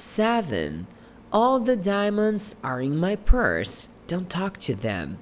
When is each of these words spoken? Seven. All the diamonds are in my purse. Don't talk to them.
Seven. 0.00 0.86
All 1.30 1.60
the 1.60 1.76
diamonds 1.76 2.56
are 2.64 2.80
in 2.80 2.96
my 2.96 3.16
purse. 3.16 3.88
Don't 4.06 4.30
talk 4.30 4.56
to 4.60 4.74
them. 4.74 5.18